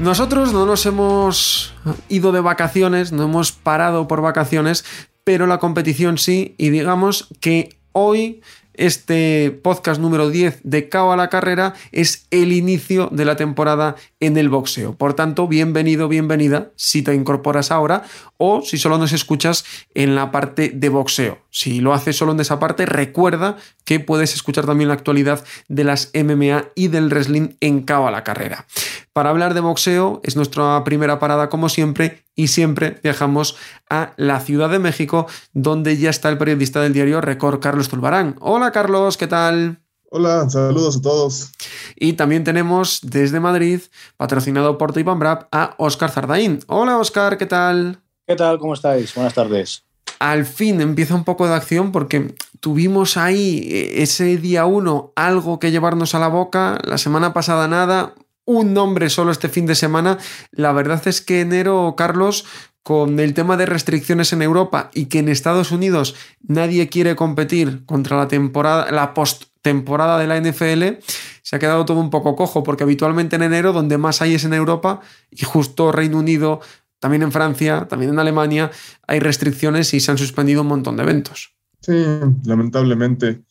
[0.00, 1.74] Nosotros no nos hemos
[2.08, 4.84] ido de vacaciones, no hemos parado por vacaciones,
[5.24, 8.40] pero la competición sí, y digamos que hoy
[8.74, 13.96] este podcast número 10 de Cao a la Carrera es el inicio de la temporada
[14.20, 14.94] en el boxeo.
[14.94, 18.04] Por tanto, bienvenido, bienvenida si te incorporas ahora
[18.36, 21.38] o si solo nos escuchas en la parte de boxeo.
[21.58, 25.82] Si lo haces solo en esa parte, recuerda que puedes escuchar también la actualidad de
[25.82, 28.68] las MMA y del wrestling en Cao a la Carrera.
[29.12, 33.56] Para hablar de boxeo es nuestra primera parada como siempre y siempre viajamos
[33.90, 38.36] a la Ciudad de México donde ya está el periodista del diario Record Carlos Tulbarán.
[38.38, 39.80] Hola Carlos, ¿qué tal?
[40.12, 41.50] Hola, saludos a todos.
[41.96, 43.80] Y también tenemos desde Madrid,
[44.16, 46.60] patrocinado por Brap, a Oscar Zardaín.
[46.68, 48.00] Hola Oscar, ¿qué tal?
[48.28, 48.60] ¿Qué tal?
[48.60, 49.12] ¿Cómo estáis?
[49.12, 49.87] Buenas tardes.
[50.18, 55.58] Al fin empieza un poco de acción porque tuvimos ahí eh, ese día uno algo
[55.58, 59.74] que llevarnos a la boca, la semana pasada nada, un nombre solo este fin de
[59.74, 60.18] semana.
[60.50, 62.46] La verdad es que enero, Carlos,
[62.82, 67.84] con el tema de restricciones en Europa y que en Estados Unidos nadie quiere competir
[67.84, 71.04] contra la temporada, la post-temporada de la NFL,
[71.42, 74.44] se ha quedado todo un poco cojo, porque habitualmente en enero donde más hay es
[74.44, 76.60] en Europa y justo Reino Unido,
[76.98, 78.70] también en Francia, también en Alemania,
[79.06, 81.54] hay restricciones y se han suspendido un montón de eventos.
[81.80, 82.04] Sí,
[82.44, 83.42] lamentablemente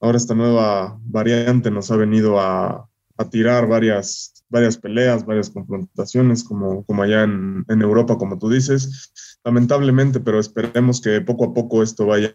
[0.00, 6.44] ahora esta nueva variante nos ha venido a, a tirar varias varias peleas, varias confrontaciones,
[6.44, 9.12] como, como allá en, Europa, como tú dices.
[9.42, 12.30] Lamentablemente, pero esperemos que poco a poco esto vaya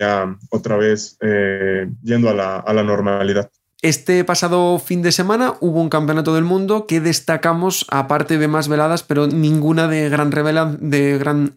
[0.49, 3.49] otra vez eh, yendo a la, a la normalidad.
[3.81, 8.67] Este pasado fin de semana hubo un campeonato del mundo que destacamos, aparte de más
[8.67, 10.31] veladas, pero ninguna de gran,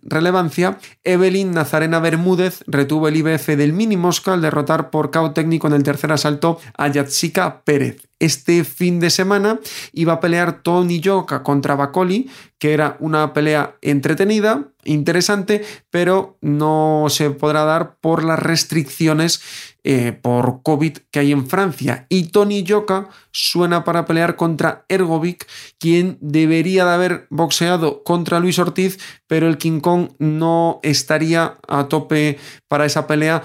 [0.04, 0.78] relevancia.
[1.02, 5.72] Evelyn Nazarena Bermúdez retuvo el IBF del mini Mosca al derrotar por KO técnico en
[5.72, 9.58] el tercer asalto a Yatsika Pérez este fin de semana
[9.92, 17.06] iba a pelear Tony Yoka contra Bacoli, que era una pelea entretenida, interesante, pero no
[17.08, 19.42] se podrá dar por las restricciones
[19.82, 22.06] eh, por COVID que hay en Francia.
[22.08, 25.48] Y Tony Yoka suena para pelear contra Ergovic,
[25.80, 31.88] quien debería de haber boxeado contra Luis Ortiz, pero el King Kong no estaría a
[31.88, 32.38] tope
[32.68, 33.42] para esa pelea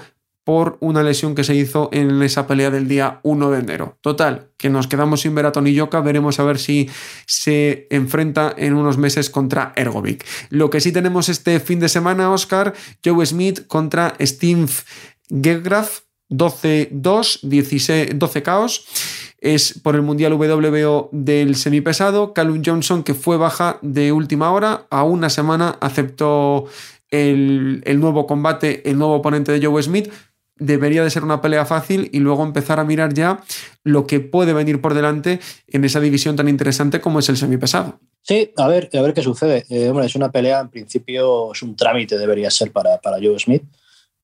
[0.48, 3.98] por una lesión que se hizo en esa pelea del día 1 de enero.
[4.00, 6.88] Total, que nos quedamos sin ver a Tony Yoka, veremos a ver si
[7.26, 10.24] se enfrenta en unos meses contra Ergovic.
[10.48, 12.72] Lo que sí tenemos este fin de semana, Oscar,
[13.04, 14.68] Joe Smith contra Steve
[15.28, 15.98] Gegraf,
[16.30, 18.86] 12-2, 12 caos.
[19.40, 22.32] Es por el Mundial WBO del semipesado.
[22.32, 26.64] Callum Johnson, que fue baja de última hora, a una semana aceptó
[27.10, 30.10] el, el, nuevo combate, el nuevo oponente de Joe Smith
[30.58, 33.40] debería de ser una pelea fácil y luego empezar a mirar ya
[33.84, 38.00] lo que puede venir por delante en esa división tan interesante como es el semipesado.
[38.22, 39.64] Sí, a ver, a ver qué sucede.
[39.70, 43.62] Eh, es una pelea, en principio es un trámite, debería ser para, para Joe Smith.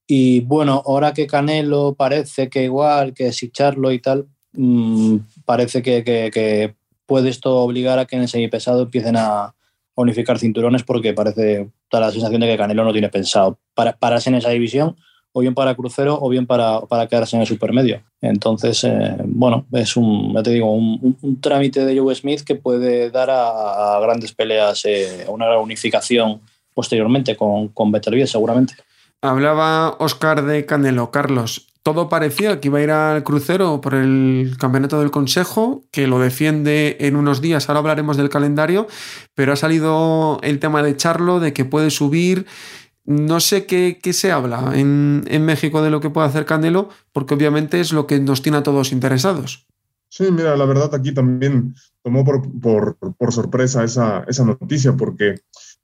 [0.07, 5.83] Y bueno, ahora que Canelo parece que igual, que si Charlo y tal, mm, parece
[5.83, 6.75] que, que,
[7.07, 9.55] puede esto obligar a que en el semipesado empiecen a
[9.95, 14.31] unificar cinturones porque parece, da la sensación de que Canelo no tiene pensado para, pararse
[14.31, 14.97] en esa división
[15.37, 18.01] o bien para crucero o bien para, para quedarse en el supermedio.
[18.21, 23.11] Entonces, eh, bueno, es un, ya te digo, un, trámite de Joe Smith que puede
[23.11, 26.41] dar a, grandes peleas, eh, a una gran unificación
[26.73, 28.75] posteriormente con, con Beterbiev, seguramente.
[29.23, 31.67] Hablaba Oscar de Canelo, Carlos.
[31.83, 36.21] Todo parecía que iba a ir al crucero por el campeonato del Consejo, que lo
[36.21, 37.69] defiende en unos días.
[37.69, 38.87] Ahora hablaremos del calendario,
[39.35, 42.47] pero ha salido el tema de Charlo, de que puede subir
[43.05, 47.81] no sé qué, se habla en, México de lo que puede hacer Canelo, porque obviamente
[47.81, 49.67] es lo que nos tiene a todos interesados.
[50.09, 55.35] Sí, mira, la verdad aquí también tomó por, sorpresa esa, esa, noticia porque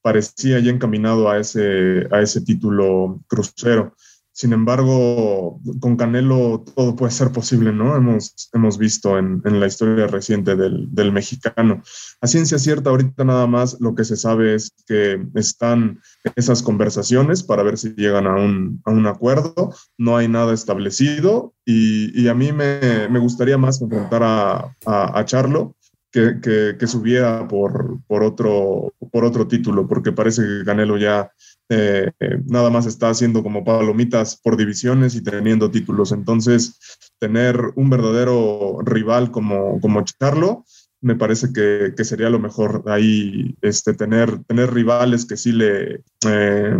[0.02, 3.96] parecía ya encaminado a ese, a ese título crucero.
[4.32, 7.96] Sin embargo, con Canelo todo puede ser posible, ¿no?
[7.96, 11.82] Hemos, hemos visto en, la historia reciente del, mexicano.
[12.20, 16.00] A ciencia cierta, ahorita nada más lo que se sabe es que están
[16.36, 19.74] esas conversaciones para ver si llegan a un, acuerdo.
[19.98, 25.76] No hay nada establecido y, a mí me, me, gustaría más enfrentar a, a, Charlo
[26.10, 31.30] que, que, subiera por, por, otro, por otro título, porque parece que Canelo ya
[31.68, 32.10] eh,
[32.46, 36.12] nada más está haciendo como palomitas por divisiones y teniendo títulos.
[36.12, 36.78] Entonces,
[37.18, 40.64] tener un verdadero rival como, como Charlo,
[41.00, 46.02] me parece que, que, sería lo mejor ahí este, tener, tener rivales que sí le
[46.26, 46.76] eh,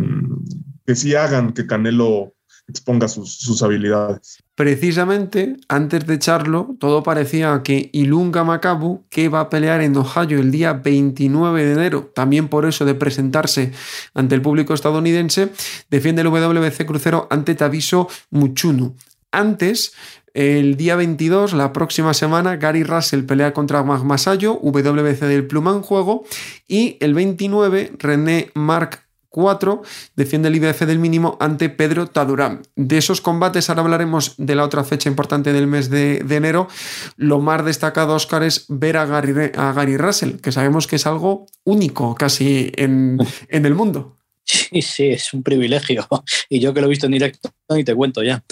[0.85, 2.35] que sí hagan que Canelo
[2.71, 4.39] exponga sus, habilidades.
[4.55, 10.39] Precisamente, antes de echarlo, todo parecía que Ilunga Makabu, que va a pelear en Ohio
[10.39, 13.73] el día 29 de enero, también por eso de presentarse
[14.15, 15.51] ante el público estadounidense,
[15.91, 18.95] defiende el WBC crucero ante Taviso Muchunu.
[19.33, 19.93] Antes,
[20.35, 25.83] el día 22, la próxima semana, Gary Russell pelea contra Magmasayo, WBC del Pluma en
[25.83, 26.25] juego,
[26.69, 29.83] y el 29, René Marc 4
[30.17, 32.63] defiende el IBF del mínimo ante Pedro Tadurán.
[32.77, 36.69] De esos combates, ahora hablaremos de la otra fecha importante del mes de, enero.
[37.17, 41.07] Lo más destacado, Oscar, es ver a Gary, a Gary Russell, que sabemos que es
[41.07, 43.19] algo único casi en,
[43.49, 44.19] en el mundo.
[44.51, 46.07] Sí, sí, es un privilegio.
[46.49, 48.43] Y yo que lo he visto en directo y te cuento ya.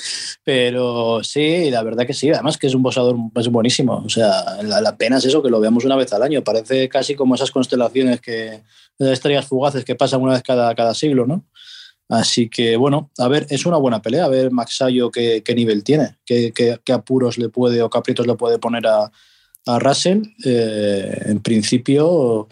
[0.45, 2.31] Pero sí, la verdad que sí.
[2.31, 4.03] Además que es un boxeador es buenísimo.
[4.05, 6.45] O sea, la, pena es eso, que lo veamos una vez al año.
[6.45, 8.63] Parece casi como esas constelaciones que,
[8.99, 11.45] de estrellas fugaces que pasan una vez cada, cada siglo, ¿no?
[12.09, 14.25] Así que, bueno, a ver, es una buena pelea.
[14.25, 18.59] A ver, Maxayo qué, qué nivel tiene, qué, apuros le puede o capritos le puede
[18.59, 19.11] poner a,
[19.67, 20.23] a Russell.
[20.45, 22.49] Eh, en principio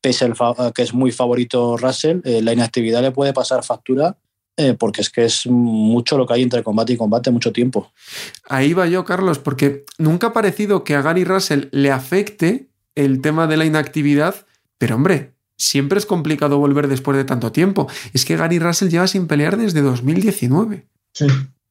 [0.00, 4.18] pese a que es muy favorito Russell, eh, la inactividad le puede pasar factura
[4.56, 7.90] eh, porque es que es mucho lo que hay entre combate y combate, mucho tiempo.
[8.48, 13.22] Ahí va yo, Carlos, porque nunca ha parecido que a Gary Russell le afecte el
[13.22, 14.34] tema de la inactividad,
[14.76, 17.88] pero hombre, siempre es complicado volver después de tanto tiempo.
[18.12, 20.88] Es que Gary Russell lleva sin pelear desde 2019.
[21.14, 21.26] Sí,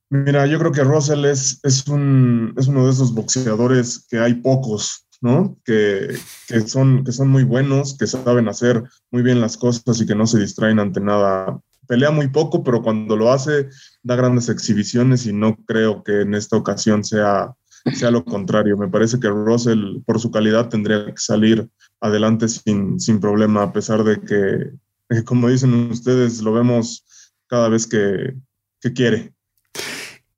[0.10, 4.36] mira, yo creo que Russell es, es, un, es uno de esos boxeadores que hay
[4.36, 5.58] pocos ¿no?
[5.64, 6.18] Que,
[6.66, 10.26] son, que son muy buenos, que saben hacer muy bien las cosas y que no
[10.28, 11.60] se distraen ante nada.
[11.88, 13.70] Pelea muy poco, pero cuando lo hace
[14.02, 17.54] da grandes exhibiciones y no creo que en esta ocasión sea,
[17.94, 18.78] sea lo contrario.
[18.78, 21.70] Me parece que Russell, por su calidad, tendría que salir
[22.00, 24.72] adelante sin, sin problema, a pesar de que,
[25.26, 27.06] como dicen ustedes, lo vemos
[27.48, 28.36] cada vez que,
[28.80, 29.34] que quiere.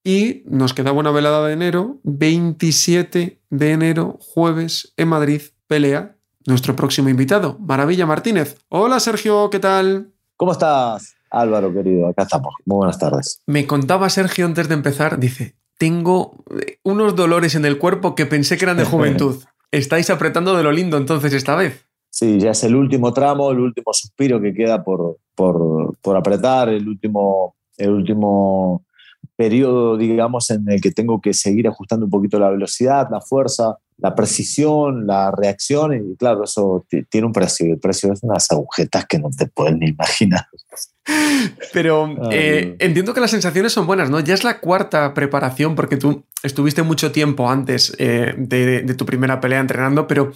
[0.04, 6.76] Y nos queda una velada de enero, 27 de enero, jueves, en Madrid, pelea nuestro
[6.76, 8.58] próximo invitado, Maravilla Martínez.
[8.70, 10.12] Hola Sergio, ¿qué tal?
[10.36, 12.08] ¿Cómo estás, Álvaro, querido?
[12.08, 12.54] Acá estamos.
[12.66, 13.42] Muy buenas tardes.
[13.46, 18.26] Me contaba Sergio antes de empezar, dice, tengo eh, unos dolores en el cuerpo que
[18.26, 19.44] pensé que eran de juventud.
[19.72, 21.86] Estáis apretando de lo lindo entonces esta vez.
[22.10, 26.70] Sí, ya es el último tramo, el último suspiro que queda por, por, por apretar,
[26.70, 28.86] el último, el último
[29.36, 33.78] periodo, digamos, en el que tengo que seguir ajustando un poquito la velocidad, la fuerza,
[33.98, 39.06] la precisión, la reacción, y claro, eso tiene un precio, el precio es unas agujetas
[39.06, 40.46] que no te pueden ni imaginar.
[41.74, 44.20] Pero eh, entiendo que las sensaciones son buenas, ¿no?
[44.20, 49.42] Ya es la cuarta preparación, porque tú estuviste mucho tiempo antes eh, de, tu primera
[49.42, 50.32] pelea entrenando, pero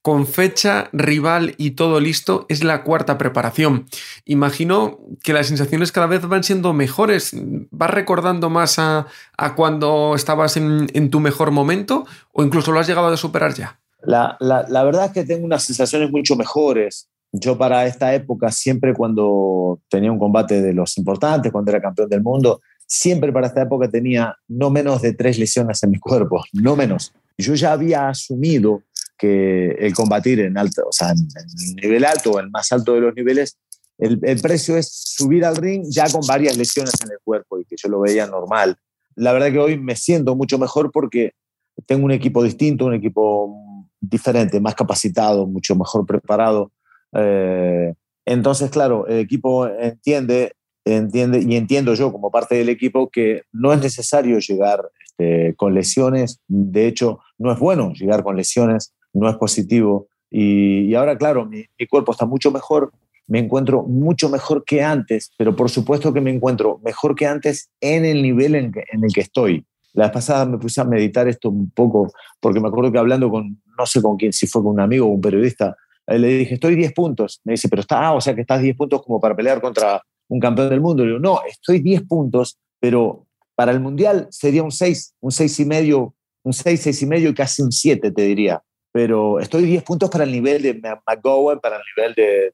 [0.00, 3.86] con fecha, rival y todo listo, es la cuarta preparación.
[4.24, 7.32] Imagino que las sensaciones cada vez van siendo mejores.
[7.70, 9.06] ¿Vas recordando más a,
[9.56, 13.80] cuando estabas en, tu mejor momento o incluso lo has llegado a superar ya?
[14.04, 18.92] La, la verdad es que tengo unas sensaciones mucho mejores yo para esta época, siempre
[18.92, 23.62] cuando tenía un combate de los importantes, cuando era campeón del mundo, siempre para esta
[23.62, 27.14] época tenía no menos de tres lesiones en mi cuerpo, no menos.
[27.38, 28.82] Yo ya había asumido
[29.16, 31.26] que el combatir en alto, o sea, en,
[31.76, 33.56] nivel alto o el más alto de los niveles,
[33.96, 37.64] el, el, precio es subir al ring ya con varias lesiones en el cuerpo y
[37.64, 38.76] que yo lo veía normal.
[39.14, 41.32] La verdad que hoy me siento mucho mejor porque
[41.86, 46.72] tengo un equipo distinto, un equipo diferente, más capacitado, mucho mejor preparado
[47.14, 50.52] eh, entonces, claro, el equipo entiende,
[50.84, 55.74] entiende y entiendo yo como parte del equipo que no es necesario llegar este, con
[55.74, 56.40] lesiones.
[56.48, 60.08] De hecho, no es bueno llegar con lesiones, no es positivo.
[60.30, 62.92] Y, ahora, claro, mi, cuerpo está mucho mejor,
[63.26, 67.70] me encuentro mucho mejor que antes, pero por supuesto que me encuentro mejor que antes
[67.80, 69.66] en el nivel en, en el que estoy.
[69.92, 73.28] La vez pasada me puse a meditar esto un poco, porque me acuerdo que hablando
[73.30, 75.76] con, no sé con quién, si fue con un amigo o un periodista,
[76.06, 77.40] le dije, estoy 10 puntos.
[77.44, 80.02] Me dice, pero está, ah, o sea que estás 10 puntos como para pelear contra
[80.28, 81.04] un campeón del mundo.
[81.04, 85.60] Le digo, no, estoy 10 puntos, pero para el mundial sería un 6, un 6
[85.60, 88.62] y medio, un 6, 6 y medio y casi un 7, te diría.
[88.92, 90.74] Pero estoy 10 puntos para el nivel de
[91.06, 92.52] McGowan, para el nivel de,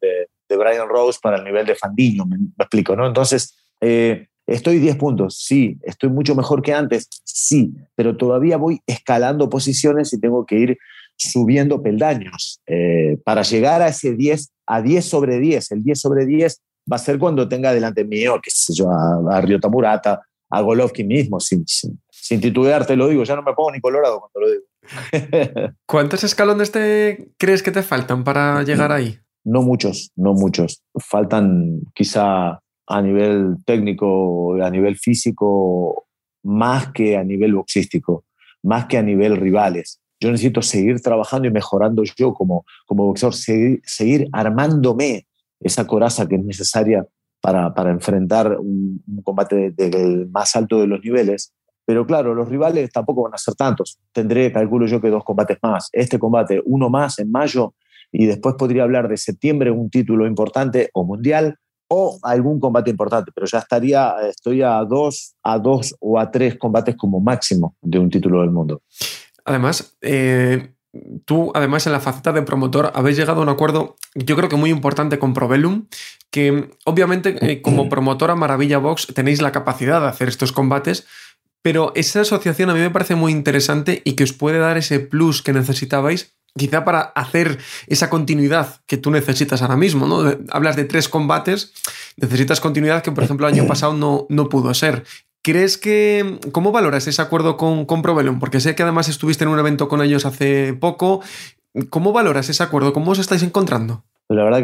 [0.48, 3.06] de, Brian Rose, para el nivel de Fandiño, me, explico, ¿no?
[3.06, 7.08] Entonces, eh, estoy 10 puntos, sí, estoy mucho mejor que antes,
[7.40, 10.78] Sí, pero todavía voy escalando posiciones y tengo que ir
[11.18, 15.72] subiendo peldaños eh, para llegar a ese 10, a 10 sobre 10.
[15.72, 19.36] El 10 sobre 10 va a ser cuando tenga delante mío, qué sé yo, a,
[19.36, 23.42] a Ryota Murata, a Golovkin mismo, sin, sin, sin, titubear, te lo digo, ya no
[23.42, 25.72] me pongo ni colorado cuando lo digo.
[25.86, 29.18] ¿Cuántos escalones te crees que te faltan para llegar ahí?
[29.44, 30.82] No muchos, no muchos.
[30.98, 36.06] Faltan quizá a nivel técnico, a nivel físico,
[36.42, 38.24] más que a nivel boxístico,
[38.62, 40.00] más que a nivel rivales.
[40.20, 45.26] Yo necesito seguir trabajando y mejorando yo como, como boxeador, seguir, seguir armándome
[45.60, 47.06] esa coraza que es necesaria
[47.40, 51.52] para, para enfrentar un, un combate del más alto de los niveles.
[51.84, 53.98] Pero claro, los rivales tampoco van a ser tantos.
[54.12, 55.88] Tendré, calculo yo, que dos combates más.
[55.92, 57.74] Este combate, uno más en mayo,
[58.12, 61.56] y después podría hablar de septiembre, un título importante o mundial,
[61.88, 66.58] o algún combate importante, pero ya estaría, estoy a dos, a dos o a tres
[66.58, 68.82] combates como máximo de un título del mundo.
[69.48, 70.74] Además, eh,
[71.24, 74.56] tú, además, en la faceta de promotor, habéis llegado a un acuerdo, yo creo que
[74.56, 75.86] muy importante con Provelum,
[76.30, 81.06] que obviamente eh, como promotora Maravilla Box tenéis la capacidad de hacer estos combates,
[81.62, 85.00] pero esa asociación a mí me parece muy interesante y que os puede dar ese
[85.00, 90.36] plus que necesitabais quizá para hacer esa continuidad que tú necesitas ahora mismo, ¿no?
[90.50, 91.72] Hablas de tres combates,
[92.16, 95.04] necesitas continuidad que, por ejemplo, el año pasado no, no pudo ser.
[95.42, 96.38] ¿Crees que...
[96.52, 98.38] ¿Cómo valoras ese acuerdo con, con Provelum?
[98.38, 101.20] Porque sé que además estuviste en un evento con ellos hace poco.
[101.90, 102.92] ¿Cómo valoras ese acuerdo?
[102.92, 104.04] ¿Cómo os estáis encontrando?
[104.28, 104.62] La verdad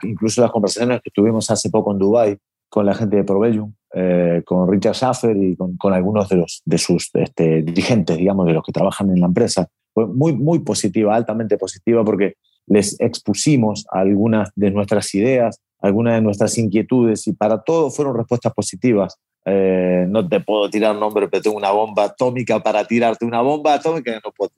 [0.00, 3.72] que incluso las conversaciones que tuvimos hace poco en Dubái con la gente de Provelum,
[3.94, 8.46] eh, con Richard Schaffer y con, con, algunos de, los, de sus este, dirigentes, digamos,
[8.46, 12.34] de los que trabajan en la empresa, fue muy, muy positiva, altamente positiva, porque
[12.66, 18.52] les expusimos algunas de nuestras ideas, algunas de nuestras inquietudes y para todo fueron respuestas
[18.52, 19.16] positivas.
[19.48, 23.74] Eh, no te puedo tirar nombre, pero tengo una bomba atómica para tirarte una bomba
[23.74, 24.50] atómica no puedo.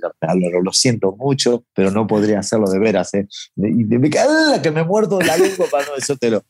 [0.62, 3.12] Lo, siento mucho, pero no podría hacerlo de veras.
[3.12, 3.28] ¿eh?
[3.57, 5.85] Y me que me la lengua para
[6.30, 6.42] no.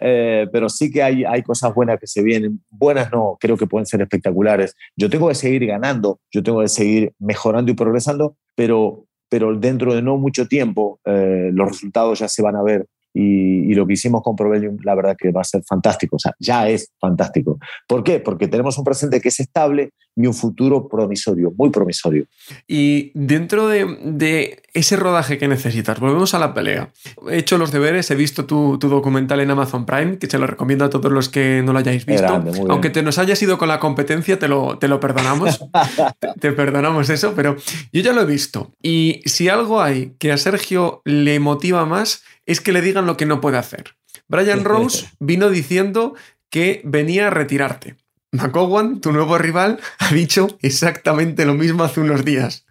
[0.00, 2.62] Eh, pero sí que hay, hay cosas buenas que se vienen.
[2.70, 4.74] Buenas no, creo que pueden ser espectaculares.
[4.96, 9.94] Yo tengo que seguir ganando, yo tengo que seguir mejorando y progresando, pero, pero dentro
[9.94, 14.22] de no mucho tiempo los resultados ya se van a ver y, lo que hicimos
[14.22, 17.58] con Provelium, la verdad que va a ser fantástico, o sea, ya es fantástico.
[17.88, 18.20] ¿Por qué?
[18.20, 22.26] Porque tenemos un presente que es estable y un futuro promisorio, muy promisorio.
[22.68, 26.92] Y dentro de, de ese rodaje que necesitas, volvemos a la pelea.
[27.28, 30.46] He hecho los deberes, he visto tu, tu, documental en Amazon Prime, que se lo
[30.46, 32.22] recomiendo a todos los que no lo hayáis visto.
[32.22, 35.58] Grande, Aunque te nos hayas ido con la competencia, te lo, te lo perdonamos.
[36.20, 37.56] te, te perdonamos eso, pero
[37.92, 38.72] yo ya lo he visto.
[38.82, 43.16] Y si algo hay que a Sergio le motiva más, es que le digan lo
[43.16, 43.96] que no puede hacer.
[44.28, 46.14] Brian Rose vino diciendo
[46.50, 47.96] que venía a retirarte.
[48.34, 52.66] McCowan, tu nuevo rival, ha dicho exactamente lo mismo hace unos días.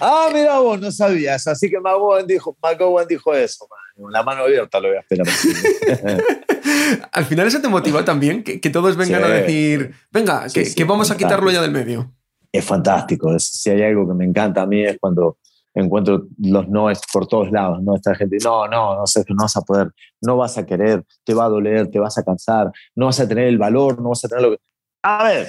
[0.00, 1.46] Ah, mira vos, no sabías.
[1.46, 3.66] Así que McCowan dijo, McCowan dijo eso.
[3.70, 4.12] Man.
[4.12, 5.26] La mano abierta lo voy a esperar.
[7.12, 9.26] Al final eso te motivó también, que, que todos vengan sí.
[9.26, 12.12] a decir, venga, sí, que, sí, que, vamos a quitarlo ya del medio.
[12.52, 13.34] Es fantástico.
[13.34, 15.38] Es, si hay algo que me encanta a mí es cuando
[15.74, 17.94] encuentro los noes por todos lados, ¿no?
[17.94, 21.34] Esta gente, no, no, no sé, no vas a poder, no vas a querer, te
[21.34, 24.24] va a doler, te vas a cansar, no vas a tener el valor, no vas
[24.24, 24.62] a tener lo que...
[25.08, 25.48] A ver,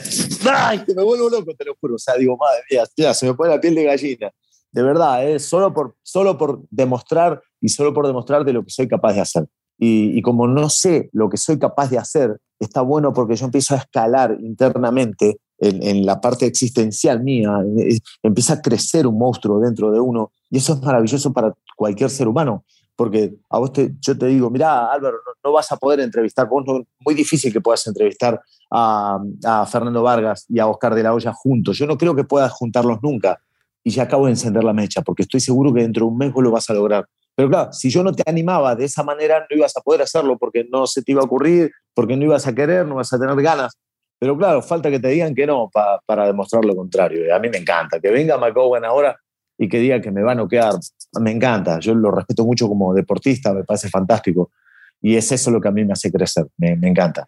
[0.54, 0.84] ¡ay!
[0.86, 1.96] Que me vuelvo loco, te lo juro.
[1.96, 4.32] O sea, digo, madre mía, ya, se me pone la piel de gallina.
[4.72, 5.40] De verdad, ¿eh?
[5.40, 9.22] solo, por, solo por demostrar y solo por demostrar de lo que soy capaz de
[9.22, 9.48] hacer.
[9.80, 13.74] Y, como no sé lo que soy capaz de hacer, está bueno porque yo empiezo
[13.74, 17.52] a escalar internamente en, en, la parte existencial mía,
[18.22, 22.28] empieza a crecer un monstruo dentro de uno y eso es maravilloso para cualquier ser
[22.28, 22.64] humano,
[22.98, 26.64] porque a vos te, yo te digo, mira Álvaro, no, vas a poder entrevistar, vos
[26.66, 29.20] no, muy difícil que puedas entrevistar a,
[29.72, 32.98] Fernando Vargas y a Oscar de la Hoya juntos, yo no creo que puedas juntarlos
[33.04, 33.40] nunca
[33.84, 36.34] y ya acabo de encender la mecha, porque estoy seguro que dentro de un mes
[36.36, 37.08] lo vas a lograr.
[37.36, 40.38] Pero claro, si yo no te animaba de esa manera, no ibas a poder hacerlo
[40.38, 43.20] porque no se te iba a ocurrir, porque no ibas a querer, no vas a
[43.20, 43.78] tener ganas.
[44.20, 47.34] Pero claro, falta que te digan que no pa, para demostrar lo contrario.
[47.34, 48.00] A mí me encanta.
[48.00, 49.16] Que venga McCowan ahora
[49.58, 50.74] y que diga que me va a noquear,
[51.20, 51.80] me encanta.
[51.80, 54.52] Yo lo respeto mucho como deportista, me parece fantástico.
[55.00, 57.28] Y es eso lo que a mí me hace crecer, me, me encanta.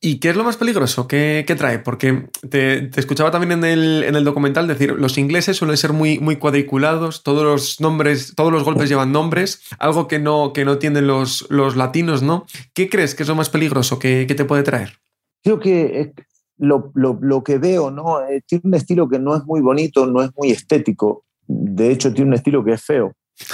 [0.00, 1.06] ¿Y qué es lo más peligroso?
[1.06, 1.78] ¿Qué, qué trae?
[1.78, 5.92] Porque te, te, escuchaba también en el, en el documental decir, los ingleses suelen ser
[5.92, 10.64] muy, muy cuadriculados, todos los nombres, todos los golpes llevan nombres, algo que no, que
[10.64, 12.46] no tienen los, los latinos, ¿no?
[12.74, 14.98] ¿Qué crees que es lo más peligroso que, que te puede traer?
[15.42, 16.12] Creo que
[16.58, 18.26] lo, lo, lo que veo, ¿no?
[18.26, 21.24] Eh, tiene un estilo que no es muy bonito, no es muy estético.
[21.46, 23.12] De hecho, tiene un estilo que es feo.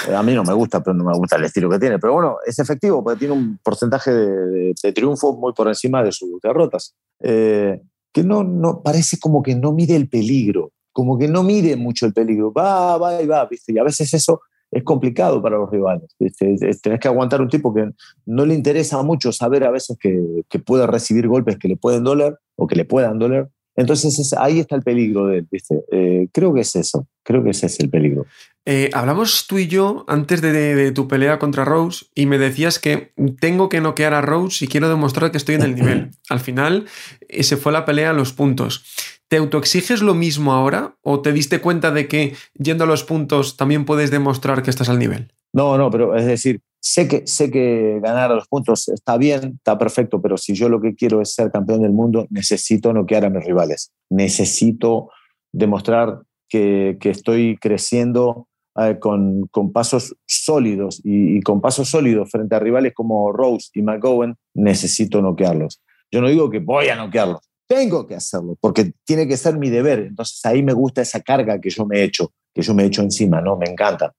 [0.08, 1.98] Eh, a mí no me gusta, pero no me gusta el estilo que tiene.
[1.98, 6.02] Pero bueno, es efectivo porque tiene un porcentaje de, de, de triunfos muy por encima
[6.02, 6.94] de sus derrotas.
[7.20, 7.80] Eh,
[8.12, 12.06] que no, no, parece como que no mide el peligro, como que no mide mucho
[12.06, 12.52] el peligro.
[12.52, 13.72] Va, va y va, ¿viste?
[13.72, 16.14] Y a veces eso es complicado para los rivales.
[16.38, 17.90] Tenés que aguantar un tipo que
[18.26, 22.04] no le interesa mucho saber a veces que, que puede recibir golpes que le pueden
[22.04, 23.48] doler o que le puedan doler.
[23.80, 25.80] Entonces ahí está el peligro de ¿viste?
[25.90, 28.26] Eh, creo que es eso, creo que ese es el peligro.
[28.66, 32.78] Eh, hablamos tú y yo antes de, de, tu pelea contra Rose y me decías
[32.78, 36.10] que tengo que noquear a Rose y quiero demostrar que estoy en el nivel.
[36.28, 36.84] Al final
[37.26, 38.84] eh, se fue la pelea a los puntos.
[39.28, 43.56] ¿Te autoexiges lo mismo ahora o te diste cuenta de que yendo a los puntos
[43.56, 45.32] también puedes demostrar que estás al nivel?
[45.54, 49.78] No, no, pero es decir, sé que, sé que ganar los puntos está bien, está
[49.78, 53.30] perfecto, pero si yo lo que quiero es ser campeón del mundo, necesito noquear a
[53.30, 53.92] mis rivales.
[54.10, 55.10] Necesito
[55.52, 62.30] demostrar que, que estoy creciendo eh, con, con, pasos sólidos y, y, con pasos sólidos
[62.30, 65.82] frente a rivales como Rose y McGowan, necesito noquearlos.
[66.10, 69.70] Yo no digo que voy a noquearlos, tengo que hacerlo, porque tiene que ser mi
[69.70, 70.00] deber.
[70.00, 72.86] Entonces ahí me gusta esa carga que yo me he hecho, que yo me he
[72.86, 73.56] hecho encima, ¿no?
[73.56, 74.12] Me encanta.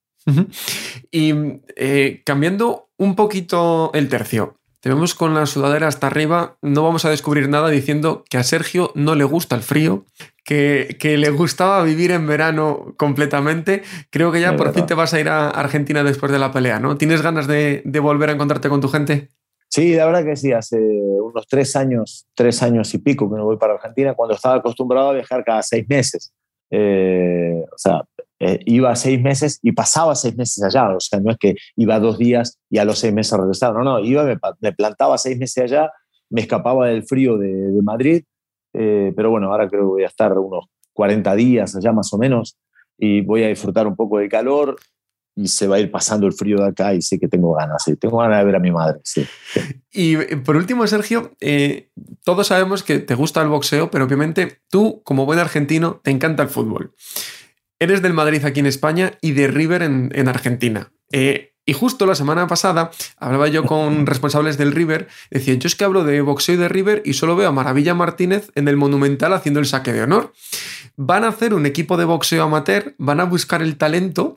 [1.10, 1.32] Y
[1.76, 7.04] eh, cambiando un poquito el tercio, te vemos con la sudadera hasta arriba, no vamos
[7.04, 10.06] a descubrir nada diciendo que a Sergio no le gusta el frío,
[10.44, 13.82] que, que le gustaba vivir en verano completamente.
[14.10, 16.80] Creo que ya por fin te vas a ir a Argentina después de la pelea,
[16.80, 16.96] ¿no?
[16.96, 19.28] ¿Tienes ganas de, de volver a encontrarte con tu gente?
[19.68, 23.44] Sí, la verdad que sí, hace unos tres años, tres años y pico que no
[23.44, 26.32] voy para Argentina, cuando estaba acostumbrado a viajar cada seis meses.
[26.70, 28.02] Eh, o sea,
[28.44, 32.00] eh, iba seis meses y pasaba seis meses allá, o sea, no es que iba
[32.00, 35.38] dos días y a los seis meses regresaba, no, no, iba, me, me plantaba seis
[35.38, 35.92] meses allá,
[36.28, 38.24] me escapaba del frío de, de Madrid,
[38.74, 42.18] eh, pero bueno, ahora creo que voy a estar unos 40 días allá más o
[42.18, 42.58] menos
[42.98, 44.76] y voy a disfrutar un poco del calor
[45.36, 47.84] y se va a ir pasando el frío de acá y sé que tengo ganas,
[47.84, 48.98] sí, tengo ganas de ver a mi madre.
[49.04, 49.24] Sí.
[49.92, 51.90] Y por último, Sergio, eh,
[52.24, 56.42] todos sabemos que te gusta el boxeo, pero obviamente tú, como buen argentino, te encanta
[56.42, 56.92] el fútbol.
[57.82, 60.92] Eres del Madrid aquí en España y de River en, en Argentina.
[61.10, 65.74] Eh, y justo la semana pasada hablaba yo con responsables del River, decía, yo es
[65.74, 68.76] que hablo de boxeo y de River y solo veo a Maravilla Martínez en el
[68.76, 70.32] Monumental haciendo el saque de honor.
[70.94, 74.36] Van a hacer un equipo de boxeo amateur, van a buscar el talento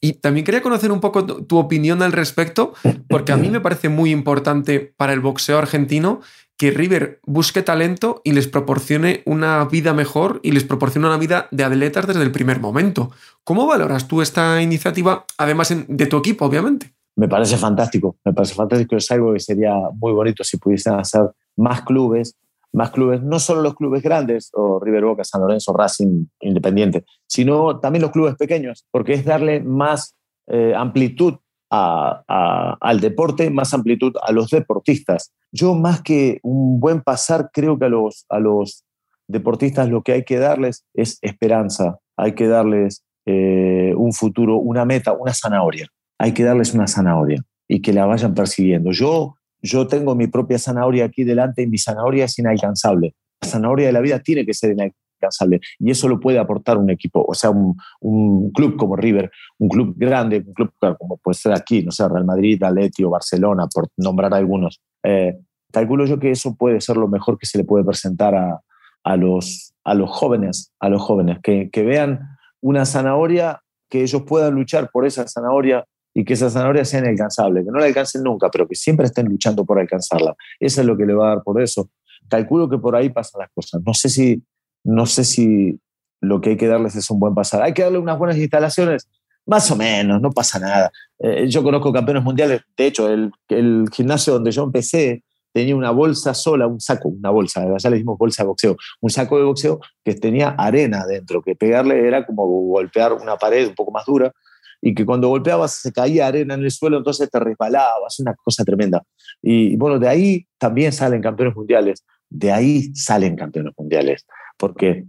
[0.00, 2.74] y también quería conocer un poco tu opinión al respecto,
[3.08, 6.20] porque a mí me parece muy importante para el boxeo argentino
[6.56, 11.48] que River busque talento y les proporcione una vida mejor y les proporcione una vida
[11.50, 13.10] de atletas desde el primer momento.
[13.44, 16.92] ¿Cómo valoras tú esta iniciativa, además de tu equipo, obviamente?
[17.16, 21.22] Me parece fantástico, me parece fantástico, es algo que sería muy bonito si pudiesen hacer
[21.56, 22.34] más clubes,
[22.76, 27.80] más clubes, no solo los clubes grandes, o River Boca, San Lorenzo, Racing, Independiente, sino
[27.80, 30.14] también los clubes pequeños, porque es darle más
[30.46, 31.36] eh, amplitud
[31.70, 35.32] al deporte, más amplitud a los deportistas.
[35.50, 38.84] Yo más que un buen pasar, creo que a los, a los
[39.26, 44.84] deportistas lo que hay que darles es esperanza, hay que darles eh, un futuro, una
[44.84, 45.88] meta, una zanahoria.
[46.18, 48.92] Hay que darles una zanahoria y que la vayan persiguiendo.
[48.92, 49.35] Yo
[49.66, 53.14] yo tengo mi propia zanahoria aquí delante y mi zanahoria es inalcanzable.
[53.40, 56.90] La zanahoria de la vida tiene que ser inalcanzable y eso lo puede aportar un
[56.90, 61.52] equipo, o sea, un, club como River, un club grande, un club como puede ser
[61.52, 64.80] aquí, no sé, Real Madrid, Atleti o Barcelona, por nombrar algunos.
[65.02, 65.36] Eh,
[65.72, 69.72] calculo yo que eso puede ser lo mejor que se le puede presentar a, los,
[70.06, 72.20] jóvenes, a los jóvenes, que vean
[72.60, 75.86] una zanahoria, que ellos puedan luchar por esa zanahoria
[76.18, 79.26] y que esa zanahoria sea inalcanzable, que no la alcancen nunca, pero que siempre estén
[79.26, 80.34] luchando por alcanzarla.
[80.58, 81.90] Eso es lo que le va a dar por eso.
[82.26, 83.82] Calculo que por ahí pasan las cosas.
[83.84, 84.42] No sé si,
[84.82, 85.78] no sé si
[86.22, 87.60] lo que hay que darles es un buen pasar.
[87.60, 89.06] Hay que darle unas buenas instalaciones,
[89.44, 90.90] más o menos, no pasa nada.
[91.18, 95.90] Eh, yo conozco campeones mundiales, de hecho, el, el, gimnasio donde yo empecé tenía una
[95.90, 99.44] bolsa sola, un saco, una bolsa, ya le dimos bolsa de boxeo, un saco de
[99.44, 104.06] boxeo que tenía arena dentro, que pegarle era como golpear una pared un poco más
[104.06, 104.32] dura
[104.80, 108.64] y que cuando golpeabas se caía arena en el suelo, entonces te resbalabas, una cosa
[108.64, 109.02] tremenda.
[109.42, 115.04] Y bueno, de ahí también salen campeones mundiales, de ahí salen campeones mundiales, porque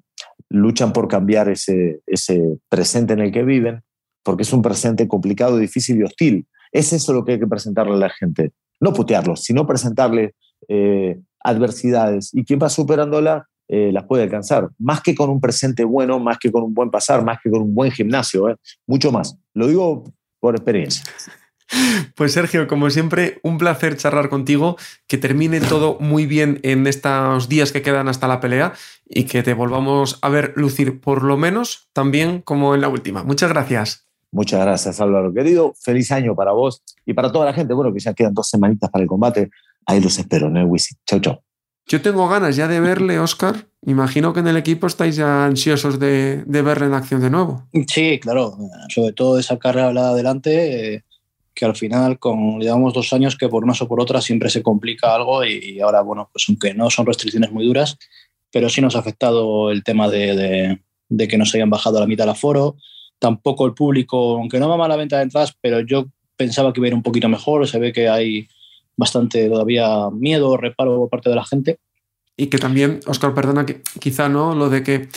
[0.50, 3.82] luchan por cambiar ese, ese presente en el que viven,
[4.24, 6.48] porque es un presente complicado, difícil y hostil.
[6.72, 8.52] Es eso lo que hay que presentarle a la gente.
[8.80, 10.36] No putearlos, sino presentarle
[10.68, 12.32] eh, adversidades.
[12.34, 14.70] Y quien va superándola eh, las puede alcanzar.
[14.80, 17.62] Más que con un presente bueno, más que con un buen pasar, más que con
[17.62, 18.56] un buen gimnasio, ¿eh?
[18.86, 19.38] mucho más.
[19.54, 20.04] Lo digo
[20.40, 21.04] por experiencia.
[22.16, 27.50] Pues Sergio, como siempre, un placer charlar contigo, que termine todo muy bien en estos
[27.50, 28.74] días que quedan hasta la pelea
[29.06, 33.24] y que te volvamos a ver lucir por lo menos también como en la última.
[33.24, 34.06] Muchas gracias.
[34.32, 35.34] Muchas gracias, Álvaro.
[35.34, 37.74] Querido, feliz año para vos y para toda la gente.
[37.74, 39.50] Bueno, que ya quedan dos semanitas para el combate.
[39.86, 40.96] Ahí los espero, ¿no, Wisi?
[41.06, 41.47] Chau, chau.
[41.88, 43.68] Yo tengo ganas ya de verle, Oscar.
[43.86, 47.64] Imagino que en el equipo estáis ya ansiosos de, verle en acción de nuevo.
[47.88, 48.58] Sí, claro.
[48.90, 51.04] Sobre todo esa carrera adelante, eh,
[51.54, 54.62] que al final, con llevamos dos años que por una o por otra siempre se
[54.62, 57.98] complica algo y, ahora, bueno, pues aunque no son restricciones muy duras,
[58.52, 62.08] pero sí nos ha afectado el tema de, de que nos hayan bajado a la
[62.08, 62.76] mitad el aforo.
[63.18, 66.82] Tampoco el público, aunque no va mal la venta de entradas, pero yo pensaba que
[66.82, 67.66] iba a ir un poquito mejor.
[67.66, 68.48] Se ve que hay
[68.98, 71.80] bastante todavía miedo o reparo por parte de la gente.
[72.36, 75.08] Y que también, Oscar, perdona, que quizá no, lo de que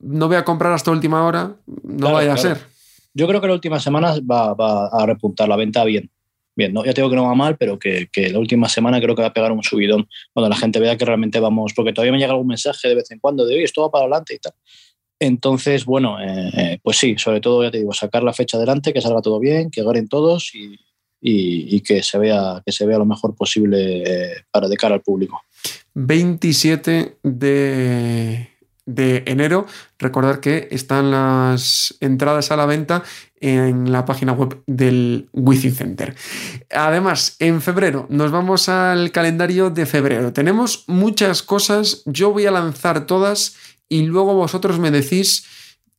[0.00, 2.58] no voy a comprar hasta última hora, no vaya a ser.
[3.14, 6.10] Yo creo que la última semana va, va, a repuntar la venta bien.
[6.54, 6.84] Bien, ¿no?
[6.84, 9.28] ya tengo que no va mal, pero que, que, la última semana creo que va
[9.28, 12.32] a pegar un subidón cuando la gente vea que realmente vamos, porque todavía me llega
[12.32, 14.52] algún mensaje de vez en cuando de, hoy esto va para adelante y tal.
[15.18, 18.92] Entonces, bueno, eh, eh, pues sí, sobre todo, ya te digo, sacar la fecha adelante,
[18.92, 20.78] que salga todo bien, que ganen todos y,
[21.22, 25.42] que, se vea, que se vea lo mejor posible eh, para de cara al público.
[25.94, 28.48] 27 de,
[28.86, 29.66] de enero.
[29.98, 33.04] Recordar que están las entradas a la venta
[33.40, 36.14] en la página web del Wifi Center.
[36.70, 40.32] Además, en febrero nos vamos al calendario de febrero.
[40.32, 43.56] Tenemos muchas cosas, yo voy a lanzar todas
[43.88, 45.44] y luego vosotros me decís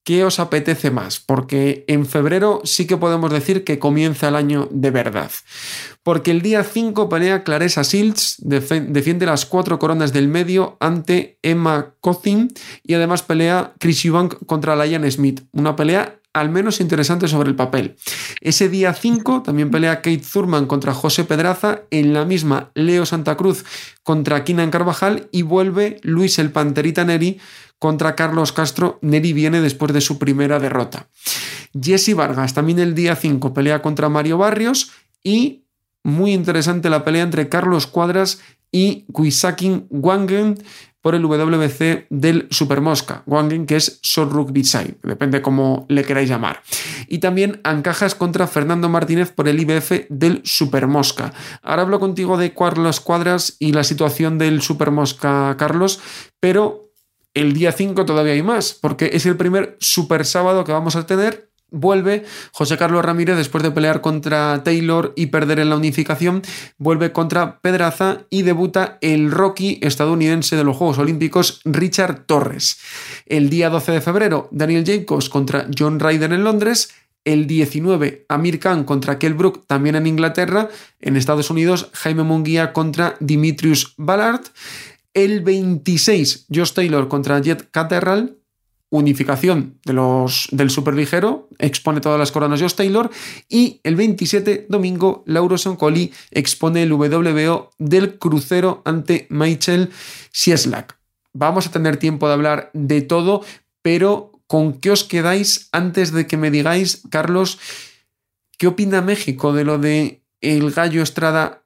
[0.03, 4.67] qué os apetece más, porque en febrero sí que podemos decir que comienza el año
[4.71, 5.31] de verdad.
[6.03, 11.95] Porque el día 5 pelea Clarissa Shields, defiende las cuatro coronas del medio ante Emma
[12.01, 17.49] Cothin y además pelea Chris Eubank contra Lyan Smith, una pelea al menos interesante sobre
[17.49, 17.95] el papel.
[18.41, 23.37] Ese día 5 también pelea Kate Thurman contra José Pedraza, en la misma Leo Santa
[23.37, 23.63] Cruz
[24.01, 27.39] contra Kinan Carvajal y vuelve Luis el Panterita Neri
[27.77, 28.97] contra Carlos Castro.
[29.01, 31.07] Neri viene después de su primera derrota.
[31.79, 34.91] Jesse Vargas también el día 5 pelea contra Mario Barrios
[35.23, 35.65] y
[36.03, 38.41] muy interesante la pelea entre Carlos Cuadras
[38.71, 40.61] y Kuisakin Wangen
[41.03, 46.29] por el WBC del Supermosca, Wangen, que es Short Rugby Side, depende cómo le queráis
[46.29, 46.63] llamar.
[47.09, 51.33] Y también Ancajas contra Fernando Martínez por el IBF del Supermosca.
[51.61, 55.99] Ahora hablo contigo de Carlos Cuadras y la situación del Supermosca, Carlos,
[56.39, 56.93] pero
[57.33, 61.05] el día 5 todavía hay más, porque es el primer super sábado que vamos a
[61.05, 66.43] tener Vuelve José Carlos Ramírez después de pelear contra Taylor y perder en la unificación,
[66.77, 72.77] vuelve contra Pedraza y debuta el Rocky estadounidense de los Juegos Olímpicos Richard Torres.
[73.25, 76.91] El día 12 de febrero, Daniel Jacobs contra John Ryder en Londres.
[77.25, 80.69] El 19, Amir Khan contra Kell Brook, también en Inglaterra.
[81.01, 84.43] En Estados Unidos, Jaime Munguía contra Dimitrius Ballard.
[85.15, 88.42] El 26, Josh Taylor contra Jet Caterral
[88.93, 93.09] unificación de los, del superligero, expone todas las coronas Josh Taylor
[93.49, 99.89] y el 27 domingo Lauro Soncoli expone el WBO del crucero ante Michael
[100.31, 100.99] Sieslak.
[101.33, 103.43] Vamos a tener tiempo de hablar de todo,
[103.81, 107.57] pero ¿con qué os quedáis antes de que me digáis, Carlos,
[108.59, 111.63] qué opina México de lo de el Gallo Estrada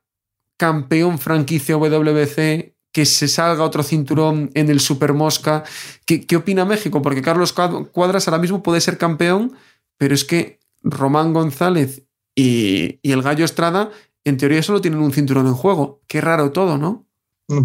[0.55, 5.63] campeón franquicia WBC que se salga otro cinturón en el Super Mosca.
[6.05, 7.01] ¿Qué, opina México?
[7.01, 9.53] Porque Carlos Cuadras ahora mismo puede ser campeón,
[9.97, 12.03] pero es que Román González
[12.35, 13.91] y, el Gallo Estrada,
[14.23, 16.01] en teoría, solo tienen un cinturón en juego.
[16.07, 17.05] Qué raro todo, ¿no?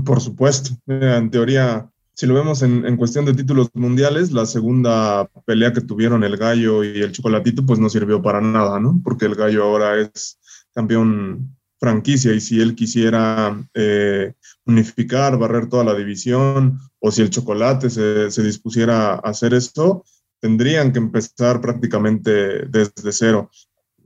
[0.04, 0.70] Por supuesto.
[0.86, 5.80] En teoría, si lo vemos en, en, cuestión de títulos mundiales, la segunda pelea que
[5.80, 9.00] tuvieron el Gallo y el Chocolatito, pues no sirvió para nada, ¿no?
[9.02, 10.38] Porque el Gallo ahora es
[10.74, 14.34] campeón franquicia y si él quisiera eh,
[14.66, 20.04] unificar, barrer toda la división o si el chocolate se, se, dispusiera a hacer esto,
[20.38, 23.50] tendrían que empezar prácticamente desde cero.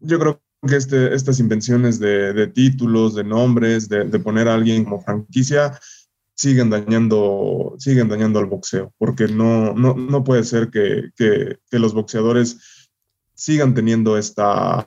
[0.01, 4.55] Yo creo que este, estas invenciones de, de, títulos, de nombres, de, de, poner a
[4.55, 5.79] alguien como franquicia,
[6.35, 11.79] siguen dañando, siguen dañando al boxeo, porque no, no, no puede ser que, que, que
[11.79, 12.76] los boxeadores
[13.37, 14.87] sigan teniendo esta,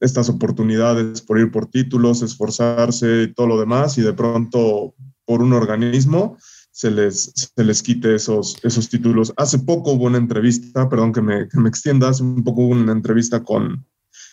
[0.00, 4.94] estas oportunidades por ir por títulos, esforzarse y todo lo demás, y de pronto
[5.26, 6.36] por un organismo
[6.72, 9.32] se les, se les quite esos, esos títulos.
[9.36, 12.72] Hace poco hubo una entrevista, perdón que me, que me extienda, hace un poco hubo
[12.72, 13.86] una entrevista con,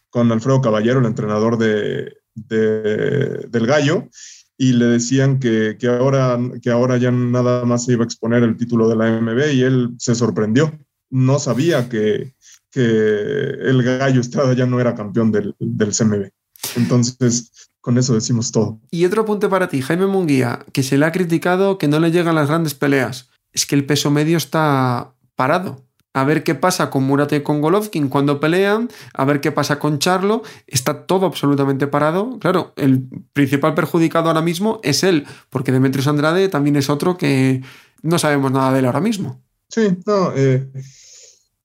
[0.09, 4.07] con Alfredo Caballero, el entrenador de, de, del Gallo,
[4.57, 8.43] y le decían que, que, ahora, que ahora ya nada más se iba a exponer
[8.43, 10.71] el título de la MB y él se sorprendió.
[11.09, 12.33] No sabía que,
[12.77, 16.29] que el Gallo Estrada ya no era campeón del, del CMB.
[16.75, 18.79] Entonces, con eso decimos todo.
[18.91, 22.11] Y otro apunte para ti, Jaime Munguía, que se le ha criticado que no le
[22.11, 23.31] llegan las grandes peleas.
[23.51, 25.83] Es que el peso medio está parado.
[26.13, 29.79] a ver qué pasa con Murata y con Golovkin cuando pelean, a ver qué pasa
[29.79, 30.43] con Charlo.
[30.67, 32.37] Está todo absolutamente parado.
[32.39, 37.63] Claro, el principal perjudicado ahora mismo es él, porque Demetrius Andrade también es otro que
[38.03, 39.41] no sabemos nada de él ahora mismo.
[39.69, 40.69] Sí, no, eh,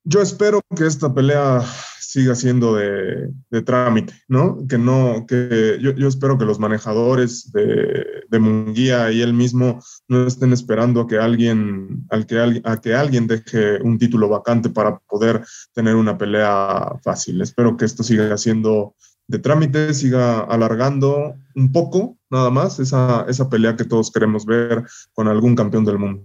[0.04, 1.62] yo espero que esta pelea
[2.00, 4.66] siga siendo de, trámite, ¿no?
[4.68, 10.54] Que no, que yo, espero que los manejadores de, Munguía y él mismo no estén
[10.54, 15.44] esperando a que alguien, al que, a que alguien deje un título vacante para poder
[15.74, 17.42] tener una pelea fácil.
[17.42, 18.94] Espero que esto siga siendo
[19.28, 24.84] de trámite, siga alargando un poco, nada más, esa, esa pelea que todos queremos ver
[25.12, 26.24] con algún campeón del mundo.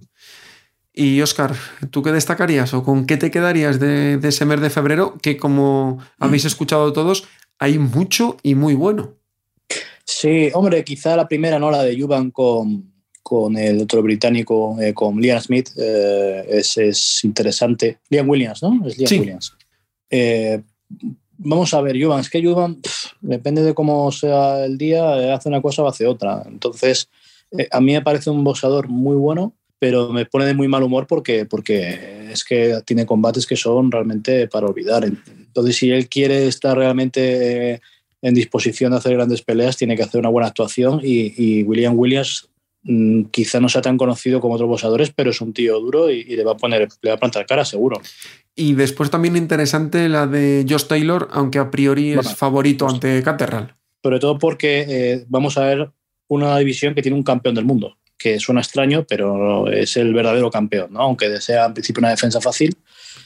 [0.99, 1.53] Y Oscar,
[1.91, 5.15] ¿tú qué destacarías o con qué te quedarías de, ese mes de febrero?
[5.21, 7.25] Que como habéis escuchado todos,
[7.59, 9.13] hay mucho y muy bueno.
[10.03, 11.69] Sí, hombre, quizá la primera, ¿no?
[11.69, 17.99] La de Yuban con, con el otro británico, eh, con Liam Smith, eh, es, interesante.
[18.09, 18.87] Liam Williams, ¿no?
[18.87, 19.55] Es Liam Williams.
[20.09, 20.63] Eh,
[21.37, 22.81] vamos a ver, Yuban, es que Yuban,
[23.21, 26.41] depende de cómo sea el día, hace una cosa o hace otra.
[26.47, 27.07] Entonces,
[27.69, 31.05] a mí me parece un boxeador muy bueno pero me pone de muy mal humor
[31.07, 35.05] porque, porque es que tiene combates que son realmente para olvidar.
[35.05, 37.81] Entonces, si él quiere estar realmente
[38.21, 42.49] en disposición de hacer grandes peleas, tiene que hacer una buena actuación y, William Williams
[42.83, 46.23] mm, quizá no sea tan conocido como otros boxeadores, pero es un tío duro y,
[46.23, 48.01] le va a poner, le va a plantar cara, seguro.
[48.55, 53.21] Y después también interesante la de Josh Taylor, aunque a priori es favorito pues ante
[53.21, 53.75] Caterral.
[54.01, 55.91] Sobre todo porque eh, vamos a ver
[56.27, 60.49] una división que tiene un campeón del mundo que suena extraño, pero es el verdadero
[60.49, 61.01] campeón, ¿no?
[61.01, 62.75] Aunque sea en principio una defensa fácil,